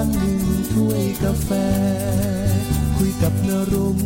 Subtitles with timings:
[0.00, 0.42] ารหนึ่ง
[0.74, 1.50] ถ้วยกาแฟ
[2.96, 3.98] คุยกับนรุม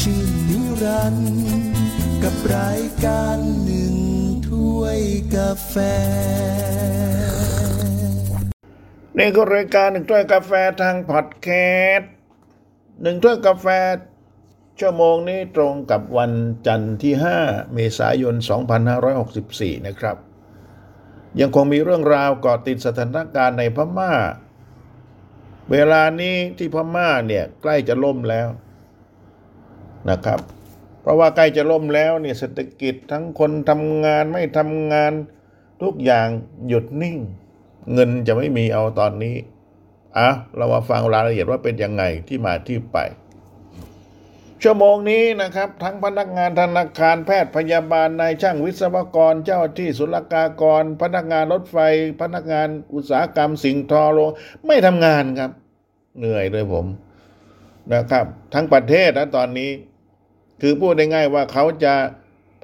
[0.00, 1.36] ชื่นนิรันด์
[2.22, 3.94] กับรายการหนึ่ง
[4.48, 5.00] ถ้วย
[5.36, 5.74] กาแฟ
[9.18, 10.52] นี่ก็รายการหนึ่งถ้วยกาแฟ
[10.82, 11.48] ทางพอดแค
[11.94, 12.10] สต์
[13.02, 13.66] หนึ่งถ้วยกาแฟ
[14.80, 16.32] ชั่วโมงนี้ตรงกับวัน
[16.66, 17.14] จันทร์ที่
[17.44, 18.34] 5 เมษายน
[19.10, 20.16] 2564 นะครับ
[21.40, 24.14] ยังคงมีเรื่องราวก่อติดสถานการณ์ในพมา่า
[25.72, 28.48] เวลานี้ที่พม่าเนี่ยใกล้จะล่มแล้ว
[30.10, 30.40] นะครับ
[31.00, 35.12] เพราะว่าใกล้จะล่มแล้วเนี่ยเศรษฐกิจทั้งคนทำงานไม่ทำงาน
[35.82, 36.28] ทุกอย่าง
[36.68, 37.16] หยุดนิ่ง
[37.92, 39.36] เงินจะไม่มีเอาตอนนี้
[40.18, 42.98] อะเรามาฟังรายละเอียดว่าเป็นยังไงที่มาที่ไป
[44.62, 51.78] ชั่วโมงนี้นะครับ ทั้งพนักงานธนาคารแพทย์พยาบาลนายช่างวิศวกรเจ้าที่ศุลกากร พนักงานรถไฟ
[52.20, 54.30] พนักงานอุตสาหกรรมสิ่งทอโลง
[54.66, 55.50] ไม่ทำงานครับ
[56.18, 56.86] เหนื่อยเลยผม
[57.94, 59.70] นะครับ ทั้งประเทศนะตอนนี้
[60.60, 61.94] คือพูดได้ง่ายว่าเขาจะ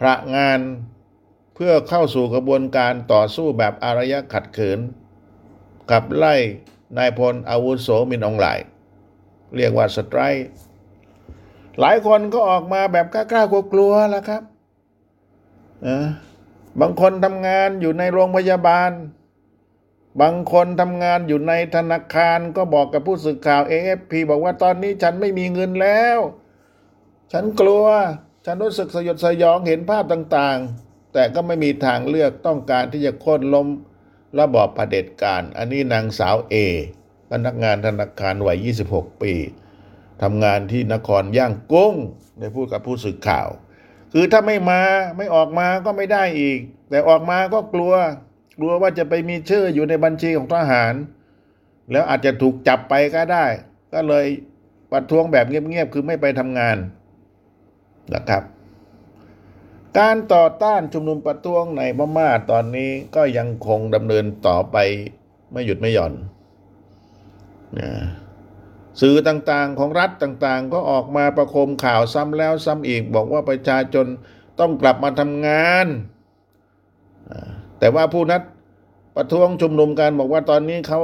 [0.00, 0.60] พระงาน
[1.54, 4.78] เพื่อเข้าสู่กระบวนการต่อสู้แบบอารยะขัดขืน
[5.90, 6.34] กับไล่
[6.98, 8.58] นายพลอาวุโสมินองหลาย
[9.56, 10.46] เรียกว่าสไตร์
[11.80, 14.42] หลายคนก็ออกมาแบบกล้าๆกลัวๆแล้วครับ
[16.80, 18.90] บางคนทำงานอยู่ในโรงพยาบาล
[20.20, 26.18] บางคนทำงานอยู่ในธนาคารก็บอกกับผู้สื่อข่าว AFP บอกว่าตอนนี้ฉันไม่มีเงินแล้ว
[27.32, 27.84] ฉันกลัว
[28.46, 33.68] ฉันรู้สึกสยดสยองเห็นภาพต่างๆ แต่ก็ไม่มีทางเลือกต้องการที่จะโค่นล้ม
[34.38, 36.54] ระบอบเผด็จการ อันนี้นางสาวเอ
[37.30, 38.58] พนักงานธนาคารวัย
[38.90, 39.34] 26 ปี
[40.22, 41.94] ทำงานที่นครย่างกุ้ง
[42.38, 43.48] ได้พูดกับผู้สื่อข่าว
[44.12, 44.82] คือถ้าไม่มา
[45.16, 46.58] ไม่ออกมาก็ไม่ได้อีก
[46.90, 47.92] แต่ออกมาก็กลัว
[48.58, 50.94] กลัวว่าจะไปมีชื่ออยู่ในบัญชีของทหาร
[51.90, 53.46] แล้วอาจจะถูกจับไปก็ได้
[53.94, 54.26] ก็เลย
[54.92, 56.76] ประท้วงแบบเงียบๆคือไม่ไปทำงาน
[58.14, 58.42] นะครับ
[59.98, 64.76] การต่อต้านชุมนุมประท้วงในพม่าตอนนี้ก็ยังคงดำเนินต่อไป
[65.52, 66.12] ไม่หยุดไม่หย่อน
[67.78, 67.90] นะ
[69.00, 74.06] สื่อต่างๆของรัฐต่างๆ ก็ออกมาประโคมข่าวซ้ำแล้วซ้ำอีก บอกว่าประชาชน
[74.60, 75.86] ต้องกลับมาทำงาน
[77.78, 78.42] แต่ว่าผู้นัด
[79.16, 81.00] ประท้วงชุมนุมกันบอกว่าตอนนี้เขา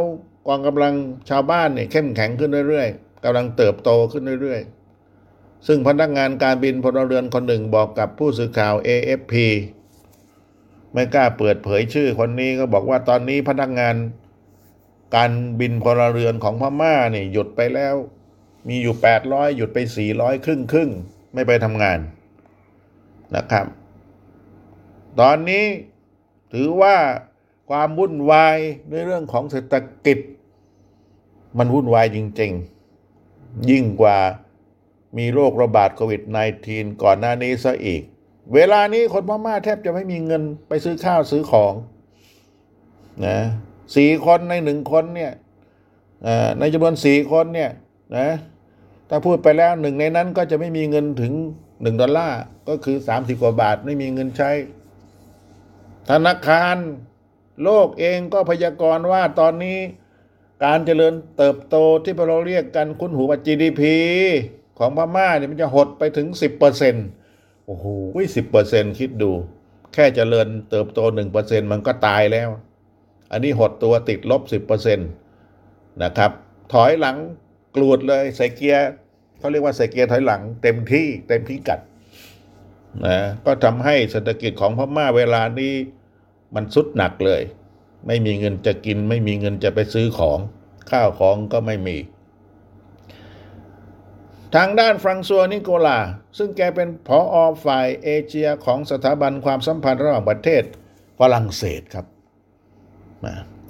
[0.47, 0.95] กองกำลัง
[1.31, 9.34] ชาวบ้านเนี่ยเข้มแข็งขึ้นเรื่อยๆกำลังเติบโตขึ้นเรื่อยๆ ซึ่งพนักงานการบินพลเรือนคนหนึ่งบอกกับผู้สื่อข่าว AFP
[10.93, 13.95] ไม่กล้าเปิดเผยชื่อคนนี้ก็บอกว่าตอนนี้พนักงาน
[15.16, 17.94] การบินพลเรือนของพม่าเนี่ยหยุดไปแล้ว
[18.69, 18.94] มีอยู่
[19.26, 19.78] 800 หยุดไป
[20.12, 20.91] 400 ครึ่งครึ่ง
[21.34, 21.98] ไม่ไปทำงาน
[23.37, 23.66] นะครับ
[25.21, 25.65] ตอนนี้
[26.53, 26.97] ถือว่า
[27.71, 28.56] ความวุ่นวาย
[28.91, 29.75] ในเรื่องของเศรษฐ
[30.06, 30.19] กิจ
[31.59, 32.53] มันวุ่นวายจริง
[33.10, 34.19] ๆ ยิ่งกว่า
[35.19, 36.22] มีโรคระบาดโควิด
[36.62, 38.03] -19 ก่อนหน้านี้ซะอีก
[38.54, 41.75] เวลานี้คนพม่าแทบจะไม่มีเงินไปซื้อข้าวซื้อของ
[43.27, 43.38] นะ
[43.97, 45.33] สี่คนในหนึ่งคนเนี่ย
[46.59, 47.71] ในจำนวนสี่คนเนี่ย
[48.17, 48.28] นะ
[49.09, 51.33] ถ้าพูดไปแล้วหนึ่งในนั้นก็จะไม่มีเงินถึง
[51.83, 54.51] หนึ่งดอลลาร์ก็คือสามสิบกว่าบาทไม่มีเงินใช้
[56.11, 56.77] ธนาคาร
[57.62, 59.78] โลกเองก็พยากรณ์ว่าตอนนี้
[60.65, 63.83] การเจริญเติบโตที่เราเรียกกันคุ้นหูว่า GDP
[64.78, 66.27] ของพม่าเนี่ยมันจะหดไปถึง
[66.99, 67.87] 10%โอ้โห
[68.37, 69.31] สิบเปอร์เซ็นคิดดู
[69.95, 71.01] แค่เจริญเติบโต
[71.37, 72.49] 1%มันก็ตายแล้ว
[73.33, 76.31] อันนี้หดตัวติดลบ 10%นะครับ
[76.73, 77.17] ถอยหลัง
[77.77, 78.89] กรูดเลยใส่เกียร์
[79.39, 81.81] เขาเรียกว่าใส่เกียร์ถอยหลัง เต็มที่เต็มพิกัด
[83.07, 85.75] นะก็ทำให้เศรษฐกิจของพม่าเวลานี้
[86.55, 87.43] มันสุดหนักเลย
[88.07, 90.39] ไม่มีเงินจะกิน ไม่มีเงินจะไปซื้อของ
[90.91, 91.97] ข้าวของก็ไม่มี
[94.55, 95.99] ทางด้านฟรังซัวนิโกลา
[96.39, 100.63] ซึ่งแกเป็นผออฝ่ายเอเชียของสถาบันความสัมพันธ์ระหว่างประเทศ
[101.19, 102.07] ฝรั่งเศสครับ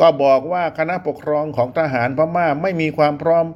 [0.01, 3.47] ก็บอกว่าคณะปกครองของทหารพม่าไม่มีความพร้อม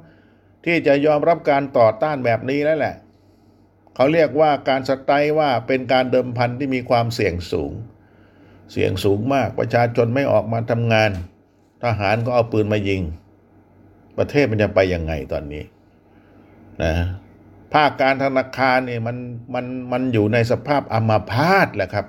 [0.65, 2.95] ที่จะยอมรับการต่อต้านแบบนี้แล้วแหละ
[3.95, 7.73] เขาเรียกว่าการสไตล์ว่าเป็นการเดิมพันที่มีความเสี่ยงสูง
[8.73, 11.11] เสี่ยงสูงมากประชาชนไม่ออกมาทำงาน
[11.85, 13.03] ทหารก็เอาปืนมายิง
[14.19, 15.65] ประเทศมันจะไปยังไงตอนนี้
[16.83, 16.95] นะ
[17.73, 19.17] ภาคการธนาคารเนี่ยมัน
[19.55, 22.07] มันมันอยู่ในสภาพอัมาพาตแหละครับ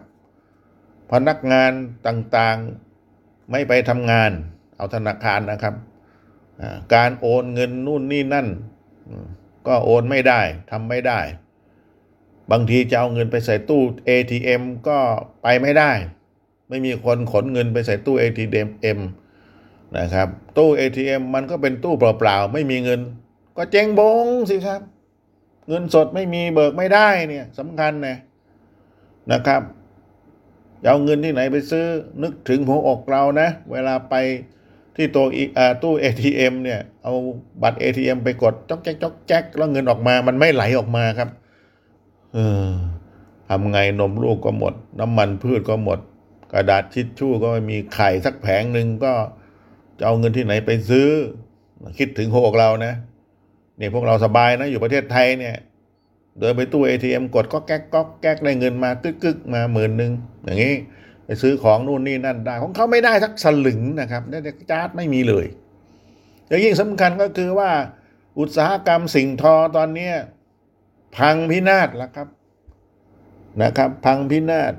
[1.12, 1.72] พนักงาน
[2.08, 2.95] ต่างๆ
[3.52, 4.32] ไม่ไปทำงาน
[4.78, 5.76] เอาธนาคารนะครับ
[6.94, 8.48] การโอนเงินนู่นนี่นั่น
[9.68, 11.20] ก็โอนไม่ได้ทำไม่ได้
[12.52, 14.98] บางทีจะเอาเงินไปใส่ตู้ ATM ก็
[15.44, 15.92] ไปไม่ได้
[16.70, 19.00] ไม่มีคนขนเงินไปใส่ตู้ ATM
[19.98, 20.28] นะครับ
[20.58, 23.02] ตู้ ATM มันก็เป็นตู้เปล่าๆ ไม่มีเงิน
[23.58, 24.82] ก็เจ๊งบงสิครับ
[25.68, 28.18] เงินสดไม่มีเบิกไม่ได้เนี่ยสำคัญนะ
[29.32, 29.62] นะครับ
[30.86, 31.86] จะเอาเงินที่ไหนไปซื้อ
[32.24, 34.16] นึกถึงหัวอกเรานะ เวลาไป
[34.96, 35.26] ที่ตัว
[35.84, 37.14] ตู้ ATM เนี่ย เอา
[37.62, 41.30] บัตร ATM ไปกดจ๊อกแจ๊กจ๊อกแจ๊กแล้วเงินออกมา มันไม่ไหลออกมาครับ
[42.34, 42.38] เอ
[42.68, 42.70] อ
[43.50, 46.00] ทำไงนมลูกก็หมด น้ำมันพืชก็หมด
[46.54, 49.14] กระดาษชิดชู่ก็ไม่มีไข่สักแผงหนึ่งก็
[49.98, 51.10] จะเอาเงินที่ไหนไปซื้อ
[52.00, 52.94] คิดถึงหัวอกเรานะ
[53.78, 55.56] เนี่ยพวกเราสบายนะ อยู่ประเทศไทยเนี่ย
[56.40, 60.12] เดินไปตู้ ATM กดก็แก๊กก็แก๊กได้เงินมากึกกึกมาหมื่นหนึ่ง
[60.44, 60.76] อย่างนี้
[61.26, 65.46] ไปซื้อของนู่นนี่นั่นได้ของเขาไม่ได้สักสลึงนะครับได้แต่จาร์ดไม่มีเลย
[66.48, 67.72] แล้วยิ่งสำคัญก็คือว่า
[68.40, 70.12] อุตสาหกรรมสิ่งทอตอนนี้
[71.18, 72.28] พังพินาศแล้วครับ
[73.62, 74.74] นะครับ พังพินาศ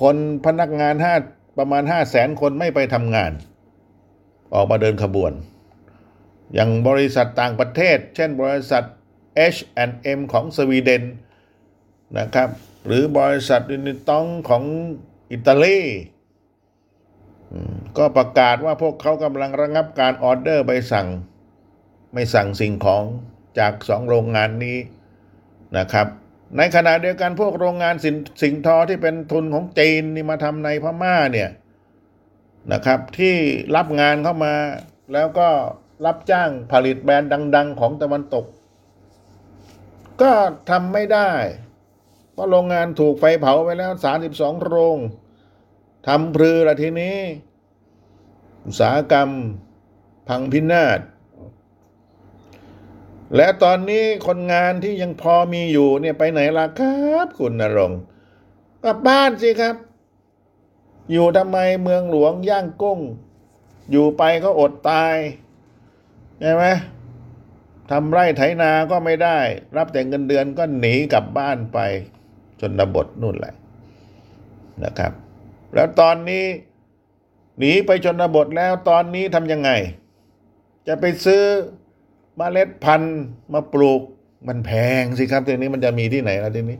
[0.00, 0.16] คน
[0.46, 1.14] พนักงานห้า
[1.58, 3.32] ประมาณห้าแสนคนไม่ไปทำงาน
[4.54, 5.32] ออกมาเดินขบวน
[6.54, 8.84] อย่างบริษัทต่างประเทศ เช่นบริษัท
[9.54, 11.04] H&M ของสวีเดน
[12.18, 12.48] นะครับ
[12.86, 14.64] หรือบริษัทนิตองของ
[15.32, 15.80] อิตาลี
[17.98, 21.08] ก็ประกาศว่าพวกเขากำลังระงับการออเดอร์ใบสั่ง
[22.12, 23.04] ไม่สั่งสิ่งของ
[23.58, 24.78] จากสองโรงงานนี้
[25.78, 26.06] นะครับ
[26.56, 31.50] ในขณะเดียวกันพวกโรงงานสินสิงทอที่เป็นทุนของจีนนี่มาทำในพม่าเนี่ย
[32.72, 33.34] นะครับ ที่
[33.76, 34.54] รับงานเข้ามา
[35.12, 35.48] แล้วก็
[36.06, 38.44] รับจ้างผลิตแบรนด์ดัง ๆ ของตะวันตก
[40.22, 40.32] ก็
[40.70, 41.30] ทำไม่ได้
[42.32, 44.98] เพราะโรงงานถูกไฟเผาไปแล้วสามสิบสองโรง
[46.06, 47.18] ทำพลือละทีนี้
[48.66, 49.28] อุตสาหกรรม
[50.28, 51.00] พังพินาศ
[53.36, 57.92] และตอนนี้คนงานที่ยังพอมีอยู่เนี่ยไปไหนล่ะครับคุณนรง
[58.84, 59.76] กลับบ้านสิครับ
[61.12, 63.00] อยู่ทำไมเมืองหลวงย่างกุ้ง
[63.90, 65.16] อยู่ไปก็อดตาย
[66.40, 66.64] ใช่ไหม
[67.90, 69.38] ทำไร่ไถนาก็ไม่ได้
[69.76, 71.78] รับแต่เงินเดือนก็หนีกลับบ้านไป
[72.60, 73.54] จนบทนู่นแหละ
[74.84, 75.12] นะครับ
[75.74, 76.44] แล้วตอนนี้
[77.58, 79.70] หนีไปชนบทแล้วตอนนี้ทำยังไง
[80.88, 81.42] จะไปซื้อ
[82.38, 83.20] มเมล็ดพันธุ์
[83.52, 84.02] มาปลูก
[84.48, 84.70] มันแพ
[85.00, 86.78] งสิครับทีนี้มันจะมีที่ไหนล่ะทีนี้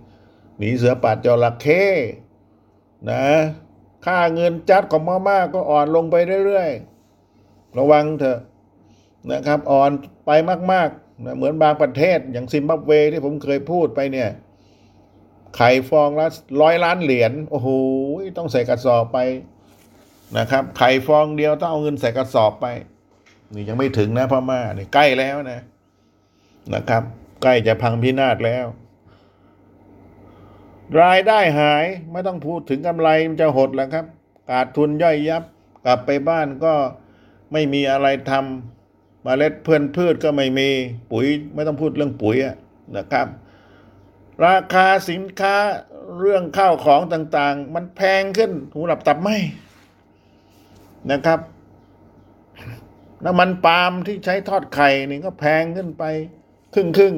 [0.59, 1.85] หนีเสือป่าจระเข้
[3.11, 3.25] นะ
[4.07, 6.17] ค่าเงินจัดของมาม่าก็อ่อนลงไป
[6.47, 8.39] เรื่อยๆ ระวังเถอะ
[9.33, 9.91] นะครับอ่อน
[10.27, 10.31] ไป
[10.73, 14.31] มากๆนะเหมือนบางประเทศอย่างซิมบับเวที่ผมเคยพูดไปเนี่ย
[15.57, 16.27] ไข่ฟองละ
[16.63, 17.69] ร้อยล้านเหรียญโอ้โห
[18.39, 19.19] ต้องใส่กระสอบไป
[20.39, 22.67] นะครับ ไข่ฟองเดียวต้องเอาเงินใส่กระสอบไป
[23.55, 25.61] นี่ยังไม่ถึงนะพ่อมานี่ใกล้แล้วนะ
[26.75, 27.03] นะครับ
[27.43, 28.67] ใกล้จะพังพินาศแล้ว
[31.03, 34.07] รายได้หายไม่ต้องพูดถึงกำไรมันจะหดแล้วครับ
[34.49, 35.43] ขาดทุนย่อยยับ
[35.87, 36.75] กลับไปบ้านก็
[37.53, 38.80] ไม่มีอะไรทำ
[39.27, 40.69] มาเล็ดเพื่อนพืชก็ไม่มี
[41.13, 42.37] ปุ๋ยไม่ต้องพูดเรื่องปุ๋ย
[42.97, 43.27] นะครับ
[44.45, 45.57] ราคาสินค้า
[46.21, 49.37] เรื่องข้าวของต่างๆ มันแพงขึ้นหูหลับตับไม่
[51.13, 51.41] นะครับ
[53.25, 56.05] น้ำมันปาล์มที่ใช้ทอดไข่นี่ก็แพงขึ้นไป
[56.75, 57.15] ครึ่งครึ่ง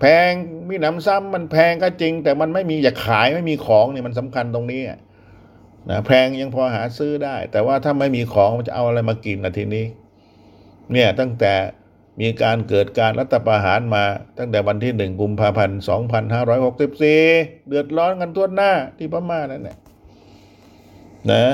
[0.00, 0.30] แพง
[0.68, 4.82] มีหนำซ้ำมันแพงก็จริง แต่มันไม่มีอยากขายไม่มีของเนี่ยมันสำคัญตรงนี้
[5.90, 9.84] นะแพงยังพอหาซื้อได้ แต่ว่าถ้าไม่มีของมันจะเอาอะไรมากินนะทีนี้
[10.92, 11.54] เนี่ยตั้งแต่
[12.20, 14.04] มีการเกิดการรัฐประหารมา
[14.38, 17.22] ตั้งแต่วันที่หนึ่งกุมภาพันธ์สองพันห้าร้อยหกสิบสี่
[17.68, 19.78] เดือดร้อนกันทั่วหน้าที่พม่านั่นแหละ
[21.30, 21.44] นะ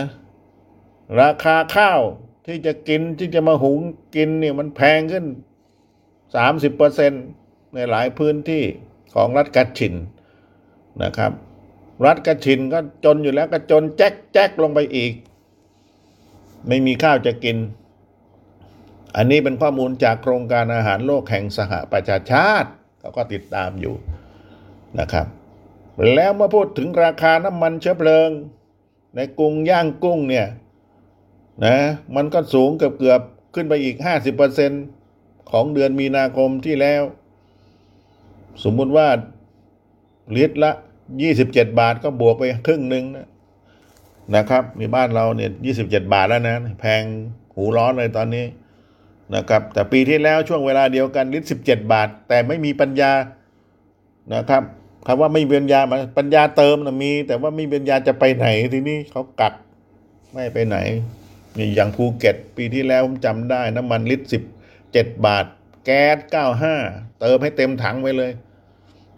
[1.20, 2.00] ราคาข้าว
[2.46, 3.80] ที่จะกินที่จะมาหุง
[4.16, 5.26] กินเนี่ยมันแพงขึ้น
[6.34, 7.12] สามสิบเปอร์เซ็น
[7.74, 8.64] ในหลายพื้นที่
[9.14, 9.94] ของรัฐกัชิน
[11.02, 11.32] นะครับ
[12.06, 15.12] รัฐกัชินก็จนอยู่แล้วก็จนแจ๊กแจ๊กลงไปอีก
[16.68, 17.56] ไม่มีข้าวจะกิน
[19.16, 23.94] อันนี้เป็นข้อมูลจากโครงการอาหารโลกแห่งสหประชาชาติเขาก็ติดตามอยู่
[25.00, 25.26] นะครับ
[26.14, 28.30] แล้วเมื่อพูดถึงราคาน้ำมันเชื้อเพลิง
[29.16, 30.46] ในกรุงย่างกุ้งเนี่ย
[31.64, 31.76] นะ
[32.16, 33.20] มันก็สูงเกือบเกือบ
[33.54, 33.96] ขึ้นไปอีก
[34.72, 37.02] 50%ของเดือนมีนาคมที่แล้ว
[38.64, 39.08] สมมุติว่า
[40.36, 40.72] ลิตรละ
[41.24, 43.28] 27 บาทก็บวกไปครึ่งหนึ่งนะ
[44.36, 45.50] นะครับ มีบ้านเราเนี่ย
[45.82, 47.02] 27 บาทแล้วนะ แพง
[47.54, 48.44] หูร้อนเลยตอนนี้
[49.34, 53.12] นะครับแต่ปีที่แล้วช่วงเวลาเดียวกันลิตรสิบเจ็ดบาท แต่ไม่มีปัญญา
[54.34, 54.62] นะครับ
[55.06, 59.54] คำว่าไม่มีปัญญามาปัญญาเติมนะมี แต่ว่าไม่มีปัญญาจะไปไหนทีนี้เขากัก
[60.32, 60.76] ไม่ไปไหน
[61.58, 64.42] นี่อย่างภูเก็ต ปีที่แล้วผมจำได้น้ำมันลิตรสิบ
[64.92, 65.44] เจ็ดบาท
[65.84, 66.74] แก๊สเก้าห้า
[67.20, 68.32] เติมให้เต็มถังไว้เลย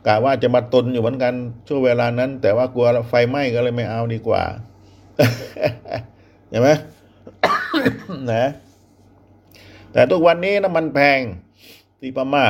[0.06, 1.34] กะว่าจะมาตุนอยู่เหมือนกัน
[1.66, 4.42] ช่วงเวลานั้น แต่ว่ากลัวไฟไหม้ก็เลยไม่เอาดีกว่า
[6.48, 6.68] เห็นไหม
[8.32, 8.50] นะ
[9.96, 11.20] แต่ทุกวันนี้น้ำมันแพง
[12.00, 12.46] ที่พม่า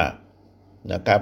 [0.92, 1.20] นะครับ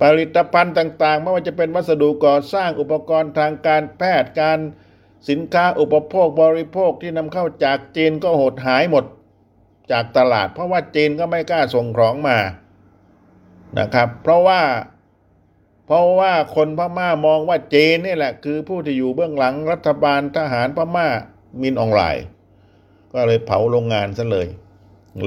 [0.00, 4.58] ผลิตภัณฑ์ต่างๆ ไม่ว่าจะเป็นวัสดุก่อสร้างอุปกรณ์ทางการแพทย์การ
[5.28, 9.04] สินค้าอุปโภคบริโภคที่นำเข้าจากจีนก็หดหายหมด
[9.92, 12.38] จากตลาด เพราะว่าจีนก็ไม่กล้าส่งของมา
[13.78, 14.60] นะครับ เพราะว่า
[15.86, 21.08] เพราะว่าคนพม่ามองว่าจีนนี่แหละ คือผู้ที่อยู่เบื้องหลังรัฐบาลทหารพม่า
[21.62, 22.24] มินออนไลน์
[23.12, 24.48] ก็เลยเผาโรงงานซะเลย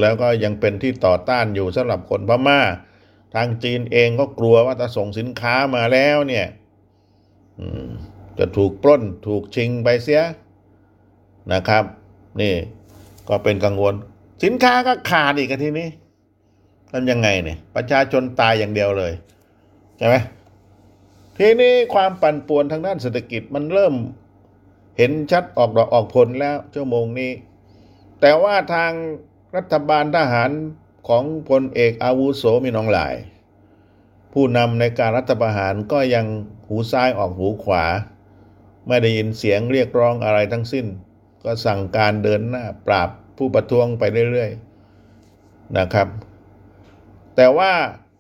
[0.02, 2.62] แล้วก็ยังเป็นที่ต่อต้านอยู่สำหรับคนพม่า
[3.36, 6.46] ทางจีนเองก็กลัวว่าถ้าส่งสินค้ามาแล้วเนี่ย
[8.40, 10.24] จะถูกปล้นถูกชิงไปเสีย
[11.54, 11.84] นะครับ
[12.42, 12.54] นี่
[13.30, 13.94] ก็เป็นกังวล
[14.44, 15.90] สินค้าก็ขาดอีกทีนี้
[16.92, 19.14] ทำยังไงเนี่ย ประชาชนตายอย่างเดียวเลย
[19.98, 20.16] ใช่ไหม
[21.38, 23.94] ทีนี้ความปั่นป่วนทางด้านเศรษฐกิจมันเริ่ม
[24.98, 27.32] เห็นชัดออกดอกออกผลแล้วชั่วโมงนี้
[28.22, 28.92] แต่ว่าทาง
[29.56, 30.52] รัฐบาลทหาร
[31.08, 33.16] ของพลเอกอาวุโสมีน้องหลาย
[34.34, 36.26] ผู้นำในการรัฐประหารก็ยัง
[36.68, 37.86] หูซ้ายออกหูขวา
[38.88, 40.86] ไม่ได้ยินเสียงเรียกร้องอะไรทั้งสิ้น
[41.44, 46.08] ก็สั่งการเดินหน้าปราบผู้ประท้วงไปเรื่อยๆนะครับ
[47.36, 47.72] แต่ว่า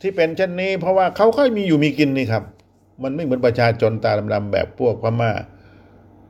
[0.01, 2.43] ที่เป็นเช่นนี้เพราะว่าเขาค่อยมีอยู่มีกินนี่ครับ
[3.03, 5.31] มันไม่เหมือนประชาชนตาดำๆแบบพวกพม่า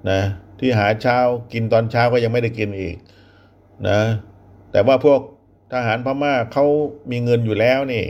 [0.10, 0.22] นะ
[0.60, 1.18] ที่หาเช้า
[1.54, 2.96] กินตอนเช้าก็ยังไม่ได้กินอีก
[3.88, 4.00] นะ
[4.74, 5.22] แต่ว่าพวก
[5.74, 6.66] ทหารพม่าเขา
[7.12, 8.06] มีเงินอยู่แล้วนี่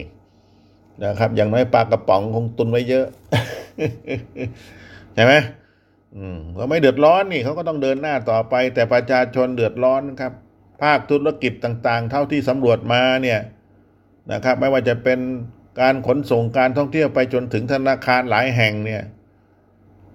[1.05, 3.05] นะครับ อย่างน้อยปลากระป๋องคงตุนไว้เยอะ
[5.13, 5.33] ใช่ไหม
[6.15, 10.33] อืมก็ไม่เดือดร้อนนี่เขาก็ต้องเดินหน้าต่อไป แต่ประชาชนเดือดร้อนครับ
[10.81, 13.39] ภาคธุรกิจต่างๆ เท่าที่สำรวจมาเนี่ย
[14.31, 15.19] นะครับ ไม่ว่าจะเป็น
[15.81, 19.03] การขนส่งการท่องเที่ยวไปจนถึงธนาคารหลายแห่งเนี่ย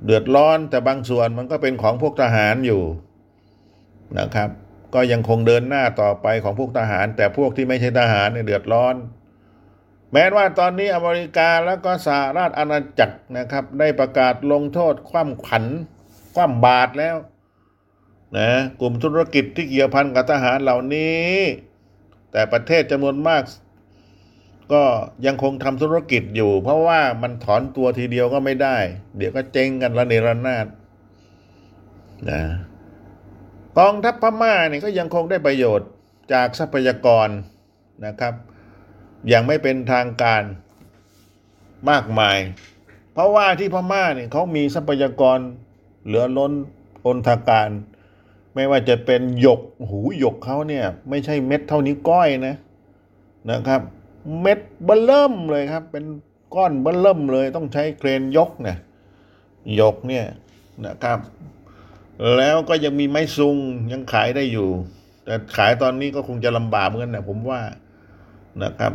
[0.05, 2.83] เดือดร้อนแต่บางส่วนมันก็เป็นของพวกทหารอยู่
[4.19, 4.51] นะครับ
[4.95, 8.95] ก็ยังคงเดินหน้าต่อไปของพวกทหาร แต่พวกที่ไม่ใช่ทหารเนี่ยเดือดร้อน
[10.13, 15.65] แม้ว่าตอนนี้อเมริกาแล้วก็สหราชอาณาจักรนะครับ ได้ประกาศลงโทษคว่ำขัน
[16.35, 17.17] คว่ำบาตรแล้ว
[18.39, 21.33] นะกลุ่มธุรกิจที่เกี่ยวพันกับทหารเหล่านี้
[22.33, 23.43] แต่ประเทศจำนวนมาก
[24.73, 24.85] ก็
[25.27, 28.77] ยังคงทำธุรกิจอยู่ เพราะว่ามันถอนตัวทีเดียวก็ไม่ได้
[29.17, 30.67] เดี๋ยวก็เจ๊งกันระเนระนาด
[32.31, 32.43] นะ
[33.79, 35.89] กองทัพพม่าเนี่ยก็ยังคงได้ประโยชน์
[36.33, 37.29] จากทรัพยากร
[38.07, 38.35] นะครับ
[39.29, 40.43] อย่างไม่เป็นทางการ
[41.91, 42.39] มากมาย
[43.13, 45.39] เพราะว่าที่พม่าเนี่ยเขามีทรัพยากร
[46.05, 46.53] เหลือล้น
[47.07, 47.69] อนทาการ
[48.55, 52.57] ไม่ว่าจะเป็นหยกหูหยกเขาเนี่ย ไม่ใช่เม็ดเท่านี้ก้อยนะ
[53.51, 53.81] นะครับ
[54.41, 56.05] เม็ดเบลเริ่มเลยครับ เป็น
[56.55, 58.79] ก้อนเบลเริ่มเลยต้องใช้เครนยกเนี่ย
[59.81, 60.25] ยกเนี่ย
[60.87, 61.19] นะครับ
[62.37, 63.57] แล้วก็ยังมีไม้ซุง
[63.93, 64.69] ยังขายได้อยู่
[65.25, 67.61] แต่ขายตอนนี้ก็คงจะลำบากเหมือนกันนะผมว่า
[68.63, 68.93] นะครับ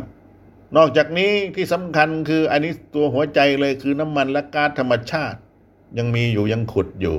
[0.76, 5.38] นอกจากนี้ที่สำคัญคืออันนี้ตัวหัวใจเลยคือน้ำมันและก๊าซธรรมชาติ
[5.98, 7.16] ยังมีอยู่ยังขุดอยู่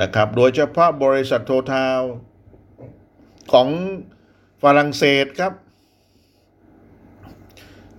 [0.00, 2.00] นะครับ โดยเฉพาะบริษัทโททาว
[3.52, 3.68] ของ
[4.62, 5.52] ฝรั่งเศสครับ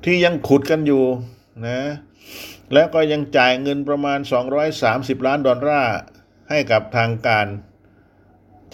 [0.04, 1.04] ที่ยังขุดกันอยู่
[1.68, 1.80] นะ
[2.74, 4.20] แล้วก็ยังจ่ายเงินประมาณ
[4.74, 5.96] 230 ล้านดอลลาร์
[6.50, 7.46] ให้กับทางการ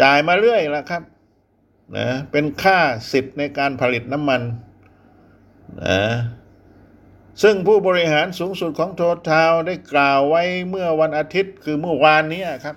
[0.01, 1.03] จ่ายมาเรื่อยแล้วครับ
[1.97, 2.79] นะเป็นค่า
[3.11, 4.41] สิทธิ์ในการผลิตน้ำมัน
[5.85, 6.01] นะ
[7.41, 12.75] ซึ่งผู้บริหารสูงสุดของโททาวได้กล่าวไว้เมื่อวันอาทิตย์คือเมื่อวานนี้ครับ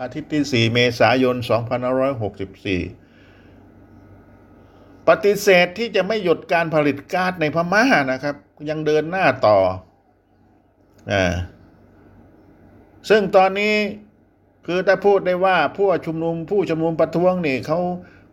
[0.00, 1.46] อาทิตย์ที่ 4 เมษายน 2564
[5.08, 8.36] ปฏิเสธที่จะไม่หยุดการผลิตก๊าซในพม่านะครับ
[8.68, 9.58] ยังเดินหน้าต่อ
[11.12, 11.14] อ
[13.08, 13.74] ซึ่งตอนนี้
[14.66, 17.78] คือถ้าพูดได้ว่าผู้ชุมนุมผู้ชุมนุมประท้วงนี่เขา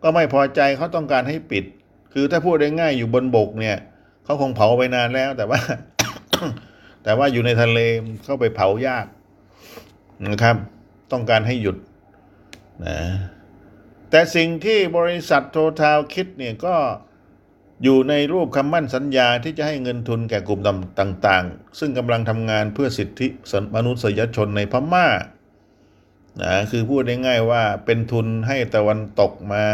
[0.02, 1.64] ก็ไม่พอใจเขาต้องการให้ปิด
[2.12, 3.78] คือถ้าพูดได้ง่ายอยู่บนบกเนี่ย
[4.24, 5.60] เขาคงเผาไปนานแล้ว แต่ว่า
[7.04, 7.78] แต่ว่าอยู่ในทะเล
[8.24, 9.06] เข้าไปเผายาก
[10.28, 10.56] นะครับ
[11.12, 11.76] ต้องการให้หยุด
[12.86, 12.98] นะ
[14.10, 16.76] แต่สิ่งที่บริษัทโททาวคิดเนี่ยก็
[17.84, 20.60] อยู่ในรูปคำมั่นสัญญาที่จะให้เงินทุนแก่กลุ่ม
[21.00, 23.28] ต่างๆ ซึ่งกำลังทำงานเพื่อสิทธิ
[23.74, 25.06] มนุษยชนในพม่า
[26.42, 29.64] นะคือพูดง่ายๆว่าเป็นทุนให้ตะวันตกมา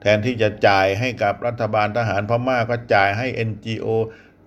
[0.00, 3.86] แทนที่จะจ่ายให้กับรัฐบาลทหารพม่าก็จ่ายให้ NGO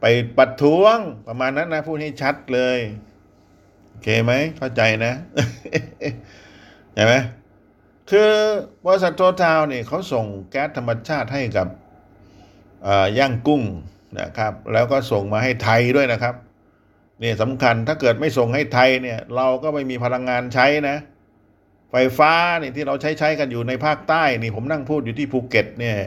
[0.01, 0.05] ไป
[0.37, 0.97] ประท้วง
[1.27, 2.79] ประมาณนั้นนะพูดให้ชัดเลย
[3.87, 5.13] โอเคไหมเข้าใจนะ
[6.93, 7.13] เห็นไหม
[8.09, 8.31] คือ
[8.85, 11.67] บริษัทโททาวเนี่ยเขาส่งแก๊สธรรมชาติให้กับ
[13.17, 13.63] ย่างกุ้ง
[14.19, 16.35] นะครับ แล้วก็ส่งมาให้ไทยด้วยนะครับ
[17.19, 20.97] เนี่ยสำคัญถ้าเกิดไม่ส่งให้ไทยเนี่ย เราก็ไม่มีพลังงานใช้นะ
[21.91, 25.97] ไฟฟ้านี่ที่เราใช้ใช้กันอยู่ในภาคใต้นี่ผมนั่งพูดอยู่ที่ภูเก็ตเนี่ย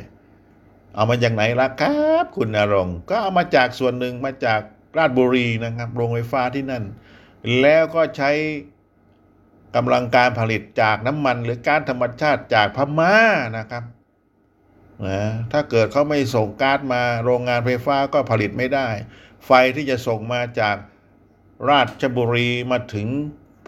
[0.94, 4.60] เอามาจากไหนล่ะครับ คุณนรงก็เอามาจากส่วนหนึ่งมาจาก
[4.96, 6.84] ราชบุรีนะครับโรงไฟฟ้าที่นั่น
[7.60, 8.30] แล้วก็ใช้
[9.76, 13.16] กำลังการผลิตจากน้ำมัน หรือการธรรมชาติจากพม่า
[13.58, 13.84] นะครับ
[15.06, 18.88] นะถ้าเกิดเขาไม่ส่งก๊าซมาโรงงานไฟฟ้าก็ผลิตไม่ได้
[19.46, 20.76] ไฟที่จะส่งมาจาก
[21.70, 23.08] ราชบุรีมาถึง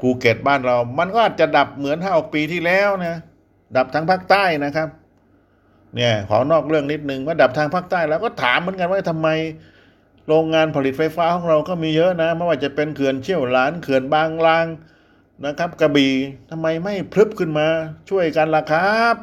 [0.00, 3.16] ภูเก็ตบ้านเรา มันก็อาจจะดับเหมือนห้าปีที่แล้วนะ
[3.76, 4.88] ดับทั้งภาคใต้นะครับ
[5.94, 9.28] เนี่ยขอนอกเรื่องนิดนึงว่าดับทางภาคใต้แล้วก็ถามเหมือนกันว่าทำไม
[10.28, 14.66] โรงงานผลิตไฟฟ้าของเราก็มีเยอะนะไม่ว่าจะเป็นเขื่อนเชี่ยวหลานเขื่อนบางลาง
[15.46, 16.12] นะครับกระบี่
[16.50, 17.66] ทำไมไม่พลึบขึ้นมา
[18.10, 19.16] ช่วยกันล่ะครับ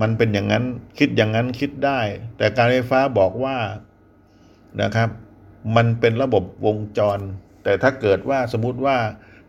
[0.00, 0.64] มันเป็นอย่างนั้น
[0.98, 2.00] คิดอย่างนั้นคิดได้
[2.36, 3.56] แต่การไฟฟ้าบอกว่า
[4.82, 5.10] นะครับ
[5.76, 7.18] มันเป็นระบบวงจร
[7.66, 8.96] แต่ถ้าเกิดว่าสมมติว่า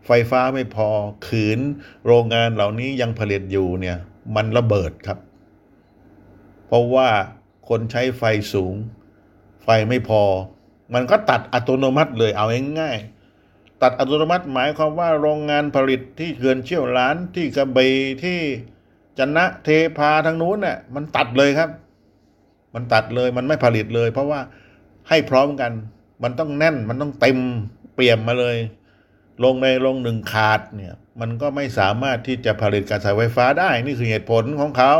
[0.06, 0.88] ไฟฟ้าไม่พอ
[1.26, 1.60] ขืน
[2.06, 3.98] โรงงานเหล่านี้ยังผลิตอยู่เนี่ย
[4.36, 5.18] มันระเบิดครับ
[6.66, 7.08] เพราะว่า
[7.68, 8.22] คนใช้ไฟ
[8.52, 8.74] สูง
[9.64, 10.22] ไฟไม่พอ
[10.94, 12.46] มันก็ตัดอัตโนมัติเลยเอา
[12.80, 18.38] ง่ายๆตัดอัตโนมัติหมายความว่าโรงงานผลิตที่เขื่อนเชี่ยวล้านที่กระบี่ที่
[19.18, 21.70] จันนะเทพาทางนู้นเนี่ยมันตัดเลยครับ
[22.74, 24.40] มันตัดเลยมันไม่ผลิตเลย เพราะว่า
[25.08, 25.72] ให้พร้อมกัน
[26.22, 27.38] มันต้องแน่นมันต้องเต็ม
[27.98, 28.56] เปี่ยมมาเลย
[29.44, 34.94] ลงในลงหนึ่งขาดเนี่ย มันก็ไม่สามารถที่จะผลิตกระแสไฟฟ้าได้ นี่คือเหตุผลของเขา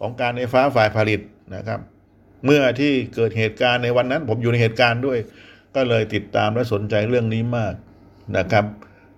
[0.00, 1.20] ของการไฟฟ้าฝ่ายผลิต
[1.54, 1.80] นะครับ
[2.44, 5.18] เมื่อที่เกิดเหตุการณ์ในวันนั้น ผมอยู่ในเหตุการณ์ด้วย
[5.74, 7.74] ก็เลยติดตามและสนใจเรื่องนี้มาก
[8.38, 8.64] นะครับ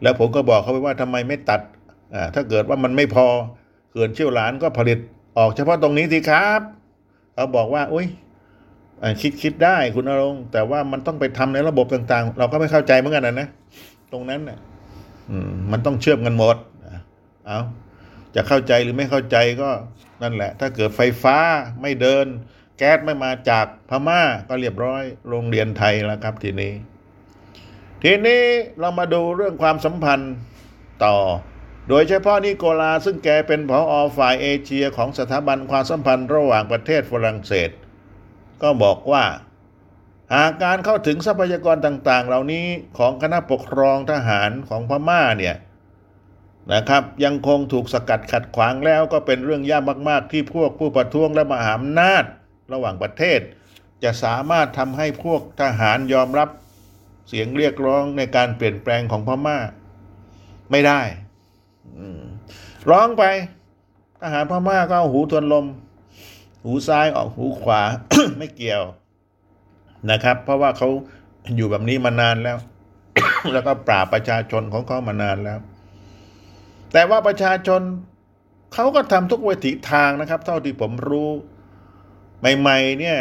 [0.03, 1.61] แล้วผมก็บอกเขาไปว่าทำไมไม่ตัด
[2.15, 3.27] อ่าถ้าเกิดว่ามันไม่พอ
[3.91, 4.99] เขื่อนเชี่ยวหลานก็ผลิต
[5.39, 6.61] ออกเฉพาะตรงนี้สิครับ
[7.35, 8.07] เขาบอกว่า อุ้ย
[9.23, 13.49] คิดคิดได้คุณอรงค์แต่ว่ามันต้องไปทำในระบบต่างๆ เราก็ไม่เข้าใจเหมือนกันนะนะ
[14.13, 14.59] ตรงนั้นเนี่ย
[15.73, 16.57] มันต้องเชื่อมกันหมด
[17.47, 17.61] เอา
[18.35, 19.71] จะเข้าใจหรือไม่เข้าใจก็
[20.23, 21.37] นั่นแหละ ถ้าเกิดไฟฟ้า
[21.83, 22.27] ไม่เดิน
[22.79, 26.73] แก๊สไม่มาจากพม่าก็เรียบร้อย โรงเรียนไทยแล้วครับทีนี้
[28.03, 28.43] ทีนี้
[28.81, 30.35] เรามาดูเรื่องความสัมพันธ์
[31.05, 31.17] ต่อ
[31.89, 37.71] โดยเฉพาะนิโกลาซึ่งแกเป็นผออฝ่ายเอเชียของสถาบันความสัมพันธ์ระหว่างประเทศฝรั่งเศส
[38.65, 39.25] ก็บอกว่า
[40.35, 42.67] หากการเข้าถึงทรัพยากรต่าง ๆ เหล่านี้
[42.99, 45.57] ของคณะปกครองทหารของพม่าเนี่ย
[46.73, 52.25] นะครับ ยังคงถูกสกัดขัดขวางแล้วก็เป็นเรื่องยากมาก ๆ ที่พวกผู้ประท้วงและมหาอำนาจ
[52.73, 53.41] ระหว่างประเทศ
[54.05, 56.49] จะสามารถทำให้พวกทหารยอมรับ
[57.29, 59.59] เสียงเรียกร้องในการเปลี่ยนแปลงของพม่า
[60.71, 61.01] ไม่ได้
[62.91, 63.25] ร้องไป
[64.23, 65.67] ทหารพม่าก็เอาหูทวนลม
[66.65, 67.83] หูซ้ายออกหูขวา
[68.39, 68.83] ไม่เกี่ยว
[70.11, 70.89] นะครับ เพราะว่าเขา
[71.57, 72.59] อยู่แบบนี้มานานแล้ว
[73.53, 75.59] แล้วก็ปราบประชาชนของเขามานานแล้ว
[76.93, 77.83] แต่ว่าประชาชน
[78.75, 81.31] เขาก็ทำทุกวิถีทางนะครับ เท่าที่ผมรู้
[82.59, 83.19] ใหม่ ๆ เนี่ย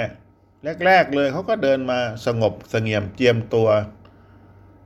[0.86, 3.70] แรก ๆ เลยเขาก็เดินมาสงบสงเงียมเจียมตัว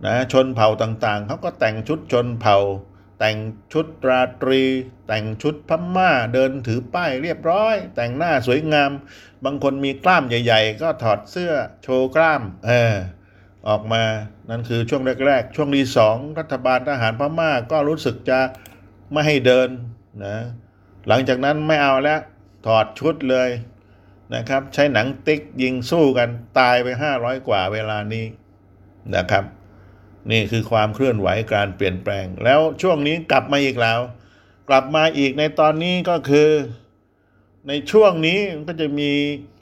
[0.05, 2.57] นะชนเผ่าต่างๆ เขาก็แต่งชุดชนเผ่า
[3.19, 3.37] แต่ง
[3.73, 4.63] ชุดราตรี
[5.07, 8.91] แต่งชุดพม่าเดินถือป้ายเรียบร้อย แต่งหน้าสวยงาม
[9.45, 11.53] บางคนมีกล้ามใหญ่ ๆ ก็ถอดเสื้อ
[11.83, 12.95] โชว์กล้ามเออ
[13.67, 14.03] ออกมา
[14.49, 18.39] นั่นคือช่วงแรก ๆ ช่วงที่สองรัฐบาลทหารพม่าก็รู้สึกจะ
[19.11, 19.69] ไม่ให้เดิน
[20.25, 20.37] นะ
[21.07, 22.19] หลังจากนั้นไม่เอาแล้ว
[22.65, 23.49] ถอดชุดเลย
[24.35, 28.25] นะครับ ใช้หนังติ๊กยิงสู้กันตายไปห้าร้อยกว่าเวลานี้
[29.15, 29.43] นะครับ
[30.31, 33.99] นี่คือความเคลื่อนไหวการเปลี่ยนแปลง แล้วช่วงนี้กลับมาอีกแล้ว
[34.69, 36.49] กลับมาอีกในตอนนี้ก็คือ
[37.67, 39.11] ในช่วงนี้ก็จะมี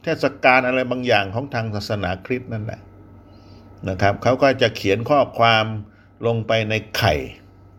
[0.04, 2.82] เทศกาลอะไรบางอย่างของทางศาสนาคริสต์นั่นแหละ
[3.89, 5.65] นะครับเขาก็จะเขียนข้อความ
[6.25, 7.15] ลงไปในไข่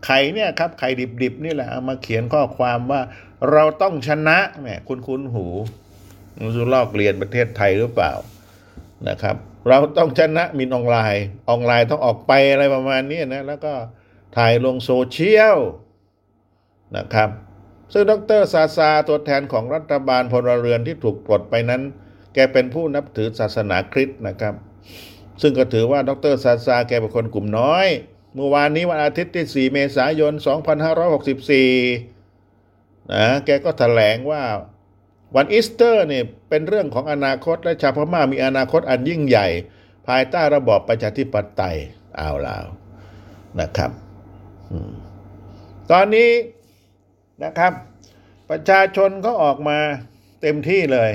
[0.05, 0.89] ไข่เนี่ยครับไข่
[1.21, 3.01] ดิบๆนี่แหละเอามาเขียนข้อความว่า
[3.51, 5.45] เราต้องชนะแหมคุณคุณหู
[6.55, 8.11] สุลอกเรียนประเทศไทยหรือเปล่า
[9.09, 9.35] นะครับ
[9.67, 13.73] เราต้องชนะมินออนไลน์ออนไลน์ต้องออกไปอะไรประมาณนี้นะ แล้วก็
[14.37, 15.57] ถ่ายลงโซเชียล
[16.97, 17.29] นะครับ
[17.93, 21.81] ซึ่งดรซาซาตัวแทนของรัฐบาลพลเรือนที่ถูกปลดไปนั้น
[22.33, 24.55] แกเป็นผู้นับถือศาสนาคริสต์นะครับ
[25.41, 27.87] ซึ่งก็ถือว่าดรซาซาแกเป็นคนกลุ่มน้อย
[28.35, 30.33] เมื่อวานนี้วันอาทิตย์ที่ 4 เมษายน
[31.97, 34.43] 2564นะแกก็ถแถลงว่า
[35.35, 39.47] วันอีสเตอร์เนี่ยเป็นเรื่องของอนาคตและชาวพม่ามีอนาคตอันยิ่งใหญ่
[40.07, 41.77] ภายใต้ระบอบประชาธิปไตย
[42.17, 42.65] เอาล้ว
[43.59, 43.91] นะครับ
[45.91, 46.31] ตอนนี้
[47.43, 47.73] นะครับ
[48.49, 49.77] ประชาชนก็ออกมา
[50.41, 51.11] เต็มที่เลย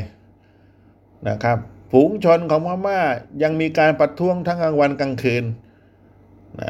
[1.28, 1.58] นะครับ
[1.92, 3.00] ฝูงชนของพม่า
[3.42, 5.44] ยังมีการประท้วงทั้งกลางวันกลางคืน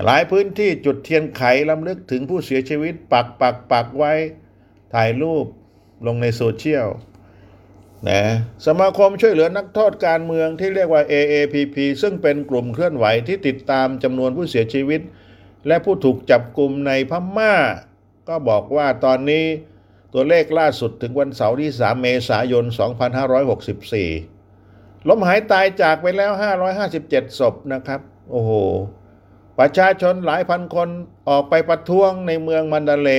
[0.06, 4.12] หลายพื้นที่จุดเทียนไขลำลึกถึงผู้เสียชีวิตปักปักปักไว้
[4.94, 5.46] ถ่ายรูป
[6.06, 6.88] ลงในโซเชียล
[8.08, 8.22] นะ
[8.66, 15.00] สมาคมช่วยเหลือนักโทษการเมืองที่เรียกว่า AAPP ซึ่งเป็นกลุ่มเคลื่อนไหวที่ติดตามจำนวนผู้เสียชีวิต
[15.66, 17.54] และผู้ถูกจับกลุ่มในพม่า
[18.28, 19.44] ก็บอกว่าตอนนี้
[20.12, 22.64] ตัวเลขล่าสุดถึงวันเสาร์ที่ 3 เมษายน
[24.26, 26.32] 2564 ล้มหายตายจากไปแล้ว
[26.80, 28.50] 557 ศพนะครับ โอ้โห
[29.58, 30.88] ประชาชนหลายพันคน
[31.28, 33.10] ออกไปประท้วงในเมืองมันดาเล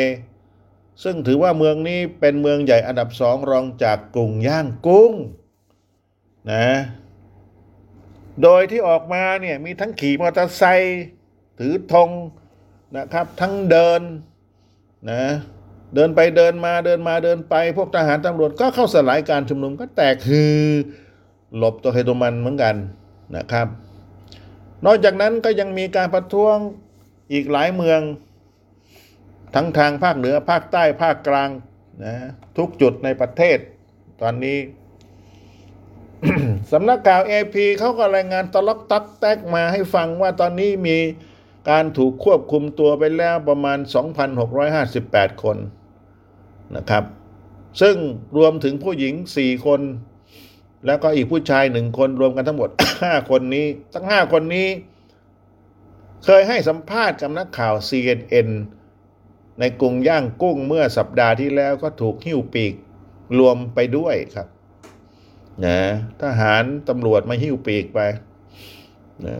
[1.03, 5.13] ซึ่งถือว่าเมืองนี้เป็นเมืองใหญ่อันดับสองรองจากกรุงย่างกุ้ง
[6.51, 6.67] นะ
[8.43, 11.03] โดยที่ออกมาเนี่ยมีทั้งขี่มอเตอร์ไซค์
[11.59, 12.09] ถือธง
[12.97, 14.01] นะครับ ทั้งเดิน
[15.11, 15.23] นะ
[15.95, 20.53] เดินไปเดินมาเดินมาเดินไป พวกทหารตำรวจก็เข้าสลายการชุมนุมก็แตกคือ
[21.57, 22.75] หลบตัวเฮโดมันเหมือนกัน
[23.35, 23.67] นะครับ
[24.85, 26.55] นอกจากนั้นก็ยังมีการประท้วง
[27.31, 27.99] อีกหลายเมือง
[29.55, 31.49] ทั้งทางภาคเหนือภาคใต้ภาคกลาง
[32.03, 32.15] นะ
[32.57, 33.57] ทุกจุดในประเทศ
[34.21, 34.59] ตอนนี้
[36.71, 40.97] สำนักข่าวเอพีเขาก็รายงานตลอกตักแตกมาให้ฟังว่าตอนนี้มี
[41.69, 43.77] การถูกควบคุมตัวไปแล้วประมาณ
[44.59, 45.57] 2,658 คน
[46.75, 47.03] นะครับ
[47.81, 47.95] ซึ่ง
[48.37, 49.81] รวมถึงผู้หญิง 4 คน
[50.85, 54.67] แล้วก็อีกผู้ชายหนึ่งคนรวมกันทั้งหมด 5 คนนี้ ทั้ง 5 คนนี้
[56.25, 58.49] เคยให้สัมภาษณ์กับนักข่าว CNN
[59.59, 62.73] ในกรุงย่างกุ้งเมื่อสัปดาห์ที่แล้วก็ถูกหิ้วปีก
[63.39, 64.47] รวมไปด้วยครับ
[65.65, 65.79] นะ
[66.21, 67.99] ทหารตำรวจมาหิ้วปีกไป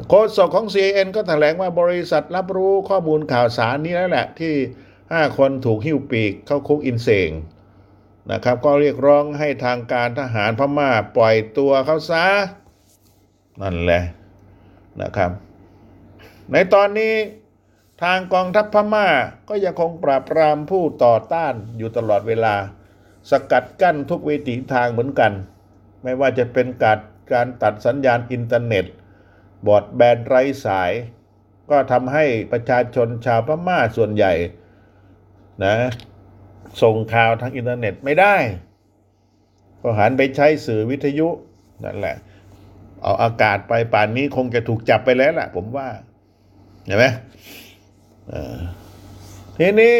[0.10, 4.54] โฆษกของ CNN ก็แถลงว่าบริษัทรับรู้ข้อมูลข่าวสารนี้แล้วแหละ ที่
[4.96, 7.32] 5 คนถูกหิ้วปีกเข้าคุกอินเสง
[8.32, 12.26] นะครับ ก็เรียกร้องให้ทางการทหารพม่าปล่อยตัวเขาซะ
[13.62, 14.04] นั่นแหละ
[15.02, 15.32] นะครับ
[16.52, 17.14] ในตอนนี้
[18.04, 19.08] ทางกองทัพพม่า
[19.50, 22.56] ก็ยังคงปราบปรามผู้ต่อต้านอยู่ตลอดเวลา
[23.32, 25.32] สกัดกั้นทุกวิถีทางเหมือนกัน
[26.04, 27.00] ไม่ว่าจะเป็นการ
[27.34, 28.86] การตัดสัญญาณอินเทอร์เน็ต
[29.68, 30.92] บอดแบนไร้สาย
[31.70, 34.34] ก็ทำให้ประชาชนชาวพม่าส่วนใหญ่
[35.64, 35.76] นะ
[36.82, 38.36] ส่งข่าวทางอินเทอร์เน็ตไม่ได้
[39.82, 41.28] ก็หันไปใช้สื่อวิทยุ
[41.84, 42.16] นั่นแหละ
[43.04, 45.88] เอาอากาศไปป่านนี้คงจะถูกจับไปแล้วแหละผมว่า
[46.86, 47.06] เห็นไหม
[49.58, 49.98] ทีนี้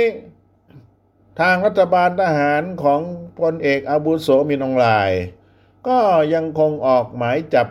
[1.40, 3.02] ทางรัฐบาลทหารของ
[3.40, 5.12] พลเอกอาบุโสมินองลาย
[5.88, 6.00] ก็
[6.34, 7.68] ยังคงออกหมายจับ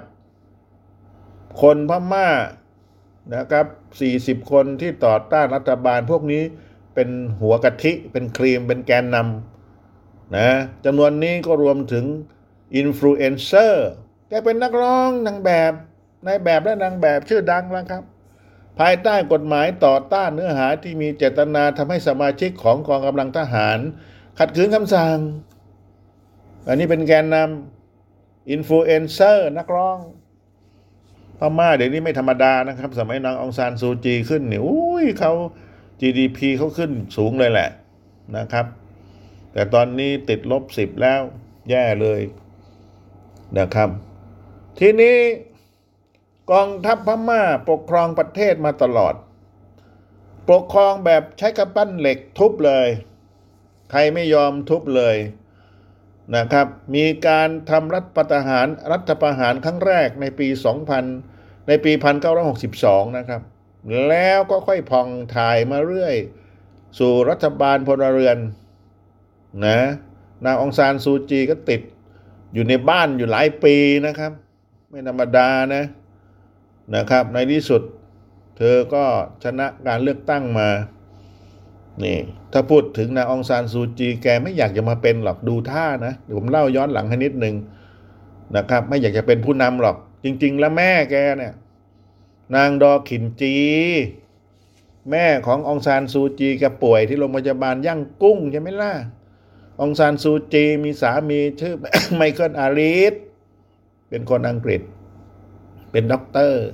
[1.63, 2.29] คนพม่า
[3.35, 3.67] นะครับ
[4.43, 6.43] 40 คนที่ต่อต้านรัฐบาลพวกนี้
[6.95, 7.09] เป็น
[7.41, 10.51] หัวกะทิเป็นครีมเป็นแกนนำนะ
[10.85, 12.05] จำนวนนี้ก็รวมถึง
[12.77, 13.89] อินฟลูเอนเซอร์
[14.29, 15.73] แกเป็นนักร้องนางแบบ
[16.27, 18.03] นายแบบและนางแบบชื่อดังแล้วครับ
[18.79, 23.79] ภายใต้กฎหมายต่อต้านเนื้อหาที่มีเจตนาทำให้สมาชิกของกองกำลังทหาร
[24.39, 25.17] ขัดขืนคำสั่ง
[26.69, 29.99] อันนี้เป็นแกนนำอินฟลูเอนเซอร์นักร้อง
[31.39, 35.33] พม่าเดี๋ยวนี้ไม่ธรรมดานะครับ สมัยนางองซานซูจีขึ้นเนี่ยอุ้ยเขา
[36.01, 37.71] GDP เขาขึ้นสูงเลยแหละ
[38.37, 38.67] นะครับ
[39.53, 41.21] แต่ตอนนี้ติดลบสิบแล้ว
[41.71, 42.21] แย่เลย
[43.59, 43.91] นะครับ
[44.79, 45.17] ทีนี้
[46.53, 49.15] กองทัพพม่าปกครองประเทศมาตลอด
[50.51, 52.89] ปกครองแบบใช้กระปั้นเหล็กทุบเลย
[53.91, 55.17] ใครไม่ยอมทุบเลย
[56.37, 60.49] นะครับ มีการทำรัฐประหารรัฐประหารครั้งแรกในปี
[61.09, 61.93] 2000 ในปี
[62.55, 63.41] 1962 นะครับ
[64.09, 66.17] แล้วก็ค่อยพองถ่ายมาเรื่อย
[66.99, 68.39] สู่รัฐบาลพลเรือน
[69.67, 69.79] นะ
[70.45, 71.81] นางองซานซูจีก็ติด
[72.55, 73.75] อยู่ในบ้านอยู่หลายปี
[74.07, 74.33] นะครับ
[74.91, 75.85] ไม่ธรรมดานะ
[76.97, 77.83] นะครับในที่สุด
[78.57, 79.05] เธอก็
[79.45, 80.69] ชนะการเลือกตั้งมา
[82.05, 82.19] นี่
[82.53, 87.55] ถ้าพูดถึงนางองซานซูจีแกไม่อยากจะมาเป็นหรอกดูท่านะเดี๋ยวผมเล่าย้อนหลังให้นิดนึง
[88.57, 91.55] นะครับ ไม่อยากจะเป็นผู้นำหรอก จริง ๆ แล้วแม่แกเนี่ย
[92.55, 93.57] นางดอขินจี
[95.11, 98.93] แม่ขององซานซูจีแกป่วยที่โรงพยาบาลย่างกุ้งใช่ไหมล่ะ
[99.81, 101.75] องซานซูจีมีสามีชื่อ
[102.17, 103.15] ไมเคิลอาริส
[104.09, 104.83] เป็นคนอังกฤษ
[105.91, 106.65] เป็นด็อกเตอร์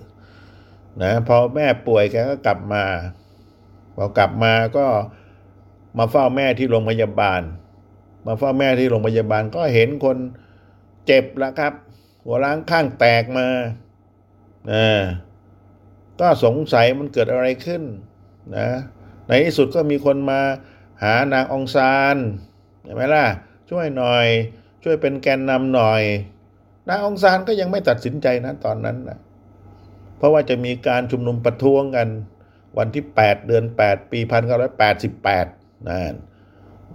[1.03, 2.85] นะพอแม่ป่วยแกก็กลับมา
[3.97, 4.87] พอกลับมาก็
[5.99, 7.41] มาเฝ้าแม่ที่โรงพยาบาล
[8.27, 10.17] มาเฝ้าแม่ที่โรงพยาบาลก็เห็นคน
[11.07, 11.73] เจ็บแล้วครับ
[12.25, 13.47] หัวล้างข้างแตกมา
[14.71, 14.87] นะ
[16.21, 17.83] ก็สงสัยมันเกิดอะไรขึ้น
[18.57, 18.69] นะ
[19.27, 20.41] ในที่สุดก็มีคนมา
[21.03, 22.17] หานางองซาน
[22.83, 23.27] เห็นไหมล่ะ
[23.71, 24.27] ช่วยหน่อย
[24.85, 26.03] ช่วยเป็นแกนนำหน่อย
[26.89, 29.19] นางองซานก็ยังไม่ตัดสินใจนะตอนนั้นนะ
[30.19, 32.09] เพราะว่าจะมีการชุมนุมประท้วงกัน
[32.79, 34.19] วันที่ 8 เดือน 8 ปี
[35.05, 36.15] 1988นั่น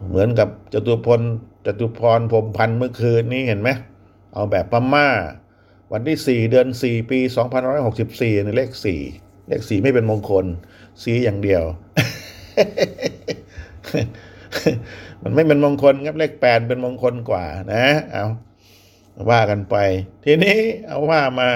[0.07, 1.21] เหมือนกับจตุพล
[1.65, 3.69] จตุพรพรมพันธ์เมื่อคืนนี้เห็นไหม
[4.33, 5.07] เอาแบบพม่า
[5.91, 7.19] วันที่ 4 เดือน 4 ปี
[7.81, 8.71] 2564นี่เลข
[9.09, 10.45] 4 เลข 4 ไม่เป็นมงคล
[11.03, 11.63] สีอย่างเดียว
[15.23, 18.25] มันไม่เป็นมงคลครับเลขแปดเป็นมงคลกว่านะ เอา
[19.29, 19.75] ว่ากันไป
[20.25, 21.49] ทีนี้เอาว่ามา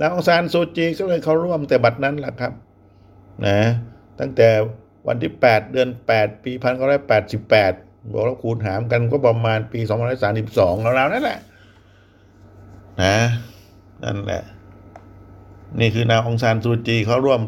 [0.00, 2.52] นางองซานซูจีก็เลยเขาร่วมแต่บัดนั้นแหละครับ
[3.46, 3.60] นะ
[4.20, 4.48] ตั้งแต่
[5.06, 6.52] วันที่ 8 เดือน 8 ปี
[7.12, 9.80] 1988บอกแล้วคูณหารกันก็ประมาณปี
[10.32, 11.40] 2532แล้วนั่นแหละ
[13.02, 13.16] นะ
[14.04, 14.42] นั่นแหละ
[15.80, 17.42] นี่คือนางองซานซูจีเขาร่วม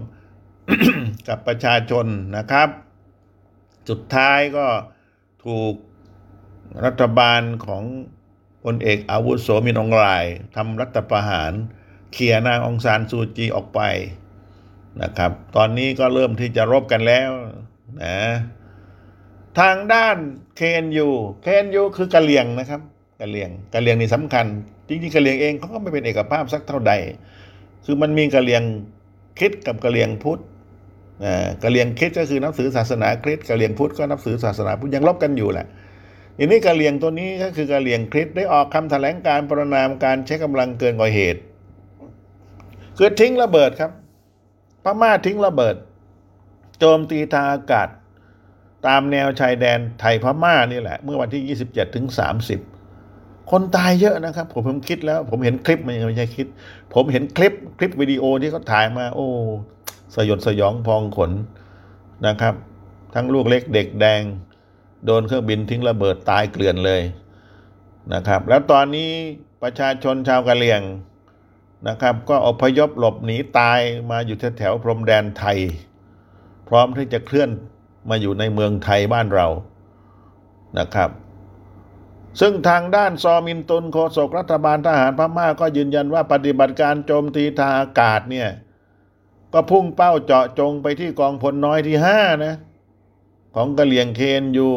[1.28, 2.68] กับประชาชนนะครับ
[3.88, 4.66] สุดท้ายก็
[5.44, 5.74] ถูก
[6.84, 7.84] รัฐบาลของ
[8.64, 10.24] พลเอกอาวุโสมินองราย
[10.56, 11.52] ทำรัฐประหาร
[12.12, 13.80] เขี่ยนางองซานซูจีออกไป
[15.02, 17.30] นะครับ ตอนนี้ก็เริ่มที่จะรบกันแล้ว
[18.02, 18.18] นะ
[19.58, 20.16] ทางด้าน
[20.56, 21.08] เคนยู
[21.42, 22.80] เคนยูคือกะเหลี่ยงนะครับ
[23.20, 24.46] กะเหลี่ยงกะเหลี่ยงนี่สำคัญ
[24.88, 26.92] จริงๆกะเหลี่ยงเองเขาก็ไม่เป็นเอกภาพสักเท่าใด
[27.84, 28.62] คือมันมีกะเหลี่ยง
[29.40, 30.40] คิดกับกะเหลี่ยงพุทธ
[31.62, 35.66] กะเหลี่ยงคริสก็คือนับถือศาสนาคริสต์กะเหลี่ยงพุทธก็นับถือศาสนาพุทธยังลบกันอยู่แหละ
[36.38, 41.40] ทีนี้กะเหลี่ยงตัวนี้ก็คือกะเหลี่ยงคริสต์ได้ออกคำแถลงการประนามการใช้กำลังเกินกว่าเหตุ
[43.02, 43.90] คือทิ้งระเบิดครับ
[44.84, 45.76] พม่าทิ้งระเบิด
[46.78, 47.88] โจมตีทางอากาศ
[48.86, 52.06] ตามแนวชายแดนไทยพม่านี่แหละ เมื่อวันที่ 27ถึง
[52.78, 56.46] 30 คนตายเยอะนะครับ ผมผมคิดแล้ว ผมเห็นคลิปมันไม่ใช่คิด
[56.94, 59.26] ผมเห็นคลิปคลิปวิดีโอที่เขาถ่ายมา โอ้
[60.14, 61.30] สยดสยองพองขน
[62.26, 62.54] นะครับ
[63.14, 64.22] ทั้งลูกเล็กเด็กแดง
[65.06, 67.02] โดนเครื่องบินทิ้งระเบิดตายเกลื่อนเลย
[68.14, 69.10] นะครับ แล้วตอนนี้
[69.62, 70.82] ประชาชนชาวกะเหรี่ยง
[71.88, 75.58] นะครับ ก็อพยพหลบหนีตายมาอยู่แถวๆพรมแดนไทย
[76.68, 77.50] พร้อมที่จะเคลื่อน
[78.10, 79.46] มาอยู่ในเมืองไทยบ้านเรา
[80.78, 81.10] นะครับ
[82.40, 88.48] ซึ่งทางด้านซอมินตุนโฆษกรัฐบาลทหารพม่าก็ยืนยันว่าปฏิบัติการโจมตีทางอากาศเนี่ย
[89.52, 92.54] ก็พุ่งเป้าเจาะจงไปที่กองพลน้อยที่ห้านะ
[93.54, 94.68] ของกะเหลี่ยงเคนยู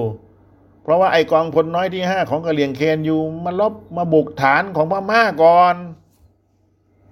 [0.83, 5.75] เพราะว่าไอกองพลน้อยที่ห้าของกะเหลี่ยงเคนยูมาลบมาบุกฐานของพม่าก่อน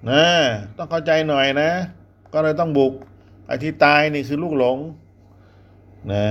[0.10, 0.26] นะ
[0.78, 1.70] ต้องเข้าใจหน่อยนะ
[2.34, 2.94] ก็เลยต้องบุก
[3.48, 4.78] ไอ้ที่ตายนี่คือลูกหลง
[6.14, 6.26] นะ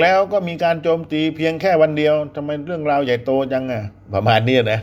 [0.00, 3.82] แล้วก็มีการโจมตีเพียงแค่วันเดียวทำไมเรื่องราวใหญ่โตจังอะ
[4.14, 4.80] ประมาณนี้นะ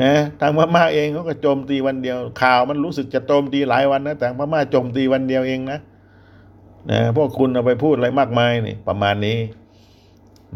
[0.00, 5.78] นะทางพม่าเองเขาก็โจมตีวันเดียว ข่าวมันรู้สึกจะโจมตีหลายวันนะแต่พม่าโจมตีวันเดียวเองนะ
[6.90, 9.38] นะพวกคุณเอาไปพูดอะไรมากมายนี่ประมาณนี้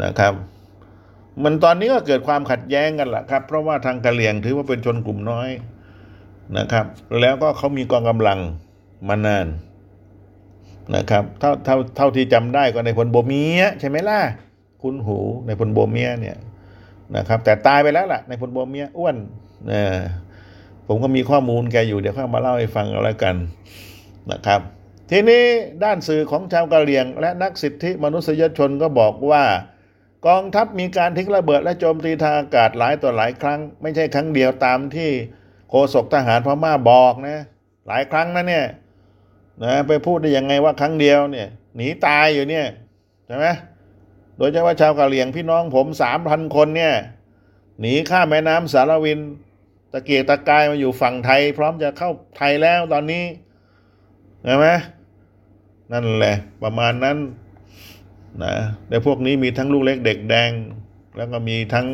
[0.02, 0.34] นะครับ
[1.44, 5.48] มันตอนนี้ก็เกิดความขัดแย้งกันละครับ เพราะว่าทางกะเหลี่ยงถือว่าเป็นชนกลุ่มน้อย
[6.58, 6.86] นะครับ
[7.20, 8.40] แล้วก็เขามีกองกำลัง
[9.08, 9.46] มานาน
[10.96, 14.20] นะครับ เท่าเท่าเท่าที่จำได้ก็ในพลโบเมียใช่ไหมล่ะ
[14.82, 16.36] คุณหูในพลโบเมียเนี่ย
[17.16, 19.16] นะครับ แต่ตายไปแล้วล่ะ ในพลโบเมียอ้วน
[19.70, 19.82] นะ
[20.86, 23.34] ผมก็มีข้อมูลแกอยู่เดี๋ยวข้ามาเล่าให้ฟังเอาแล้วกัน
[24.32, 24.60] นะครับ
[25.10, 25.44] ทีนี้
[25.84, 29.42] ด้านสื่อของชาวกะเหรี่ยง และนักสิทธิมนุษยชนก็บอกว่า
[30.26, 35.10] กองทัพมีการทิ้งระเบิดและโจมตีทางอากาศหลายต่อหลายครั้ง ไม่ใช่ครั้งเดียวตามที่
[35.70, 37.42] โฆษกทหารพม่าบอกนะ
[37.86, 38.66] หลายครั้งนะเนี่ย
[39.64, 42.66] นะไปพูดได้ยังไงว่าครั้งเดียวเนี่ย หนีตายอยู่เนี่ย
[43.26, 43.46] ใช่ไหม
[44.36, 46.94] โดยเฉพาะชาวกะเหรี่ยงพี่น้องผมสามพันคนเนี่ย
[47.80, 49.20] หนีข้ามแม่น้ำสารวิน
[49.92, 53.24] ตะเกียกตะกายมาอยู่ฝั่งไทย พร้อมจะเข้าไทยแล้วตอนนี้
[54.44, 54.66] ใช่ไหม
[55.92, 57.16] นั่นแหละ ประมาณนั้น
[58.44, 58.54] นะ
[58.90, 60.50] ในพวกนี้มีทั้งลูกเล็กเด็กแดง
[61.16, 61.86] แล้วก็มีทั้ง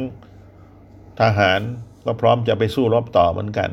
[1.20, 1.60] ทหาร
[2.04, 3.70] ก็พร้อมจะไปสู้รบต่อเหมือนกัน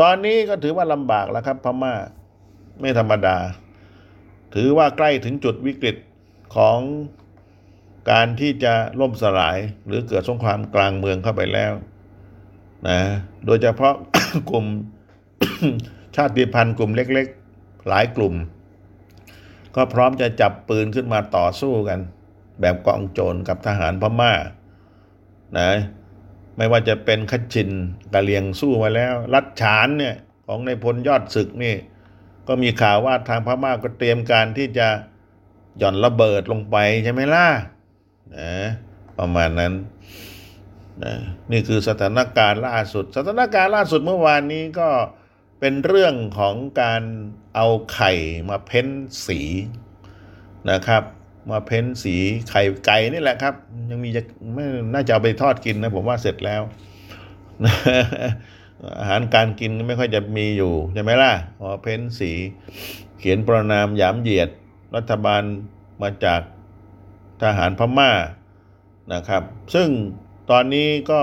[0.00, 1.94] ตอนนี้ก็ถือว่าลำบากแล้วครับพม่า
[2.80, 3.36] ไม่ธรรมดา
[4.54, 5.96] ถือว่าใกล้ถึงจุดวิกฤต
[6.56, 6.78] ของ
[8.10, 11.72] การที่จะล่มสลายหรือเกิดสงครามกลางเมืองเข้าไปแล้ว
[12.88, 12.98] นะ
[13.46, 13.94] โดยเฉพาะ
[14.50, 14.66] กลุ่ม
[16.16, 17.26] ชาติพันธุ์กลุ่มเล็ก
[17.58, 18.34] ๆ หลายกลุ่ม
[19.76, 22.00] ก็พร้อมจะจับปืนขึ้นมาต่อสู้กัน
[22.60, 24.32] แบบกองโจรกับทหารพม่า
[25.58, 25.70] นะ
[26.56, 27.70] ไม่ว่าจะเป็นคัดชิน
[28.14, 31.74] กะเลียงสู้มาแล้ว รัดฉานเนี่ยของในพลยอดศึกนี่
[32.48, 34.88] ก็มีข่าวว่าทางพม่าก็เตรียมการที่จะ
[35.78, 37.46] หย่อนระเบิดลงไปใช่ไหมล่ะ
[38.36, 38.52] นะ
[39.18, 39.72] ประมาณนั้น
[41.02, 41.12] นะ
[41.50, 44.88] นี่คือสถานการณ์ล่าสุด สถานการณ์ล่าสุดเมื่อวานนี้ก็
[45.60, 47.02] เป็นเรื่องของการ
[47.54, 48.12] เอาไข่
[48.48, 48.86] มาเพ้น
[49.26, 49.40] สี
[50.70, 51.02] นะครับ
[51.50, 52.16] มาเพ้นสี
[52.50, 53.54] ไข่ไก่นี่แหละครับ
[53.90, 54.22] ยังมีจะ
[54.54, 54.64] ไม่
[54.94, 56.62] น่าจะเอาไปทอดกินนะผมว่าเสร็จแล้ว
[58.98, 62.32] อาหารการกินไม่ค่อยจะมีอยู่ใช่ไหมล่ะพอเพ้นสี
[63.18, 64.50] เขียนประนามหยามเหยียด
[64.96, 65.42] รัฐบาล
[66.02, 66.40] มาจาก
[67.42, 68.10] ทหารพม่า
[69.12, 69.42] นะครับ
[69.74, 69.88] ซึ่ง
[70.50, 71.22] ตอนนี้ก็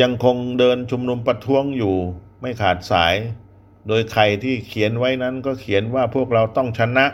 [0.00, 1.96] ยังคงเดินชุมนุมประท้วงอยู่
[2.40, 3.14] ไม่ขาดสาย
[3.88, 7.06] โดยใครที่เขียนไว้นั้นก็เขียนว่าพวกเราต้องชนะ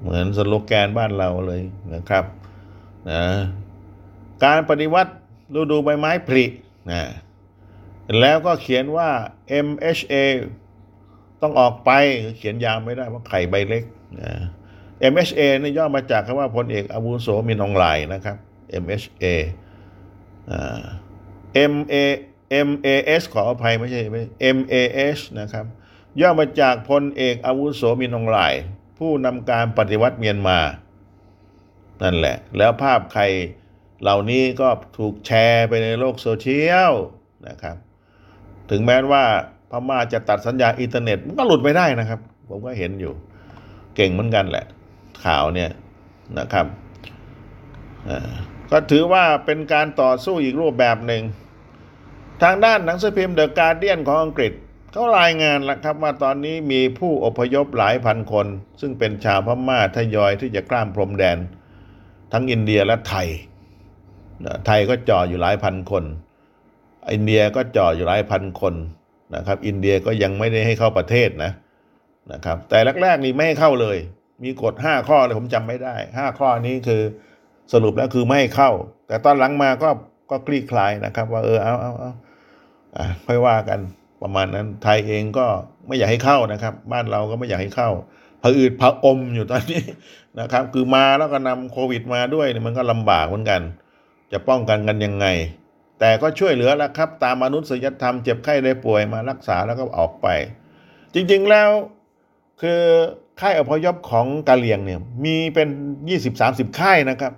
[0.00, 1.62] เหมือนสโลแกนบ้านเราเลย
[1.94, 2.24] นะครับ
[3.10, 3.22] นะ
[4.44, 5.12] การปฏิวัติ
[5.54, 6.44] ฤดูใบไม้ผลิ
[6.90, 7.02] นะ
[8.20, 9.08] แล้วก็เขียนว่า
[9.66, 10.14] MHA
[11.42, 11.90] ต้องออกไป
[12.38, 13.84] เขียนยาวไม่ได้เพราะไข่ใบเล็ก
[14.20, 14.32] นะ
[15.12, 18.36] MHA นี่ย่อมาจากคำว่าพลเอกอาวุโสมินองไลนะครับ
[18.82, 19.24] MHA
[20.50, 20.82] อ่า
[21.72, 21.94] MA
[22.68, 24.00] MAS ขออภัยไม่ใช่
[24.56, 25.66] MAS นะครับ
[26.20, 28.62] ย่อมาจากพลเอกอาวุโสมินองไลน์
[28.98, 30.58] ผู้นำการปฏิวัติเมียนมา
[32.02, 33.22] นั่นแหละ แล้วภาพใคร
[34.02, 36.92] เหล่านี้ก็ถูกแชร์ไปในโลกโซเชียล
[37.48, 37.76] นะครับ
[38.70, 39.24] ถึงแม้ว่า
[39.70, 43.12] พม่าจะตัดสัญญาณอินเทอร์เน็ตมันก็หลุดไปได้นะครับ ผมก็เห็นอยู่
[43.96, 44.66] เก่งเหมือนกันแหละ
[45.24, 45.70] ข่าวเนี่ย
[46.38, 46.66] นะครับ
[48.70, 51.22] ก็ถือว่าเป็นการต่อสู้อีกรูปแบบหนึ่ง
[52.42, 54.52] ทางด้านหนังสือพิมพ์เดอะการเดียนของอังกฤษ
[54.92, 58.46] เขารายงานแล้วครับว่าตอนนี้มีผู้อพยพหลายพันคน
[58.80, 61.38] ซึ่งเป็นชาวพม่าทยอยที่จะกล้ามพรมแดน
[62.32, 63.28] ทั้งอินเดียและไทย
[64.66, 66.04] ไทยก็จ่ออยู่หลายพันคน
[67.12, 68.74] อินเดียก็จ่ออยู่หลายพันคน
[69.34, 71.52] นะครับ อินเดียก็ยังไม่ได้ให้เข้าประเทศนะ
[72.32, 73.98] นะครับ แต่แรกๆนี่ไม่ให้เข้าเลย
[74.44, 77.02] มีกฎห้าข้อเลยผมจำไม่ได้ห้าข้อนี้คือ
[77.72, 78.70] สรุปแล้วคือไม่ให้เข้า
[79.08, 79.90] แต่ตอนหลังมาก็
[80.30, 82.14] ก็คลี่คลายนะครับ ว่าเออเอาเอาเอาอะ
[83.26, 83.80] ค่อยว่ากัน
[84.22, 85.46] ประมาณนั้น ไทยเองก็
[85.86, 87.90] ไม่อยากให้เข้านะครับ บ้านเราก็ไม่อยากให้เข้า
[88.42, 89.82] ผอืดผอมอยู่ตอนนี้
[90.40, 93.60] นะครับ คือมาแล้วก็นำโควิดมาด้วยเนี่ยมันก็ลำบากเหมือนกัน
[94.32, 95.26] จะป้องกันกันยังไง
[96.00, 100.26] แต่ก็ช่วยเหลือแล้วครับ ตามมนุษยธรรมเจ็บไข้ได้ป่วยมารักษาแล้วก็ออกไป
[101.14, 101.70] จริงๆแล้ว
[102.60, 102.80] คือ
[103.40, 105.68] ค่ายอพยพของกะเหลี่ยงเนี่ยมีเป็น
[106.08, 107.32] ยี่สิบสามสิบค่ายนะครับ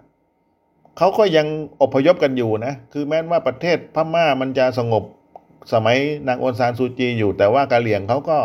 [0.99, 1.47] เขาก็ยัง
[1.83, 5.05] อพยพกันอยู่นะ คือแม้ว่าประเทศพม่ามันจะสงบ
[5.73, 5.99] สมัย
[6.29, 8.39] นางอนซานซูจีอยู่ แต่ว่ากะเหลี่ยงเขาก็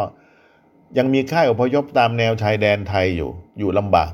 [0.98, 4.12] ยังมีค่ายอพยพตามแนวชายแดนไทยอยู่อยู่ลำบาก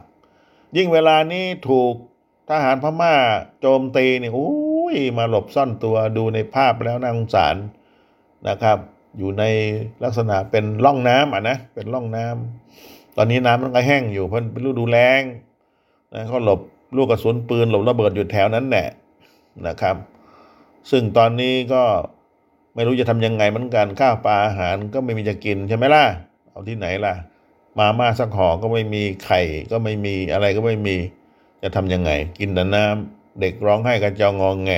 [0.77, 1.93] ยิ่งเวลานี้ถูก
[2.49, 3.15] ทหารพม่า
[3.61, 4.51] โจมตีเนี่ยโอ้
[4.93, 7.55] ยมาหลบซ่อนตัวดูในภาพแล้วน่าสงสาร
[8.47, 8.77] นะครับ
[9.17, 9.43] อยู่ใน
[10.03, 15.21] ลักษณะเป็นร่องน้ำอะนะเป็นร่องน้ำตอนนี้น้ำมันก็แห้งอยู่เพราะเป็นฤดูแล้ง
[16.13, 16.59] นะเขาหลบ
[16.95, 18.87] ลูกกระสุนปืนหลบระเบิดอยู่แถวนั้นแหละ
[19.67, 19.95] นะครับ
[20.91, 21.83] ซึ่งตอนนี้ก็
[22.75, 26.05] ไม่รู้จะทำยังไงเหมือนกันข้าวปลาอาหารก็ไม่มีจะกินใช่ไหมล่ะ
[26.49, 27.13] เอาที่ไหนล่ะ
[27.79, 30.95] มาม่าสักห่อก็ไม่มีไข่ก็ไม่มีอะไรก็ไม่มี
[31.63, 34.71] จะทำยังไง กินแต่น้ำเด็กร้องไห้กันจองงแง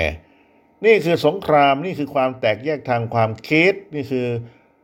[0.86, 4.28] นี่คือสงครามนี่คือความแตกแยกทางความคิดนี่คือ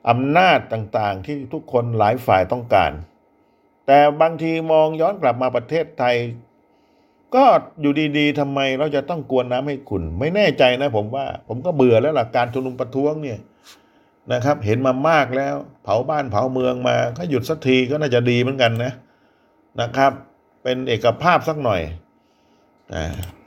[0.10, 2.92] อำนาจต่างๆ ที่ทุกคนหลายฝ่ายต้องการ
[3.88, 6.16] แต่บางทีมองย้อนกลับมาประเทศไทย
[7.36, 7.44] ก็
[7.82, 13.40] อยู่ดีๆทำไมเราจะต้องกวนน้ำให้ขุนไม่แน่ใจนะ ผมว่า ผมก็เบื่อแล้วล่ะการชุมนุมประท้วงเนี่ย
[14.34, 18.92] นะครับ เห็นมามากแล้ว เผาบ้านเผาเมืองมาก็หยุดสักทีก็น่าจะดีเหมือนกันนะ
[19.82, 20.12] นะครับ
[20.64, 21.82] เป็นเอกภาพสักหน่อย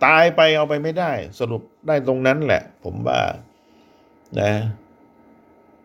[0.04, 3.20] ตายไปเอาไปไม่ได้ สรุปได้ตรงนั้นแหละ ผมว่า
[4.40, 4.52] นะ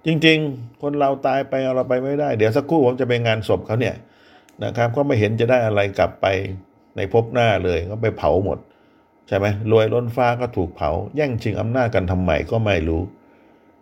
[0.05, 3.95] จริง ๆ คนเราตายไปเอาเราไปไม่ได้ เดี๋ยวสักครู่ผมจะไปงานศพเขาเนี่ย
[4.63, 6.27] นะครับ ก็ไม่เห็นจะได้อะไรกลับไป
[6.95, 8.59] ในภพหน้าเลยก็ไปเผาหมด
[9.27, 13.01] ใช่ไหมรวยล้นฟ้าก็ถูกเผา แย่งชิงอำนาจกันทำไมก็ไม่รู้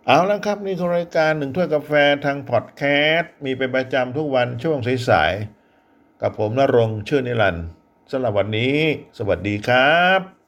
[0.06, 1.92] เอาแล้วครับ นี่คือรายการหนึ่งถ้วยกาแฟ
[2.24, 2.82] ทางพอดแค
[3.14, 7.66] สต์มีเป็นประจำทุกวันช่วงสายๆกับผมนรงชื่อนิรันดร์
[8.10, 8.76] สำหรับวันนี้
[9.18, 10.39] สวัสดีครับ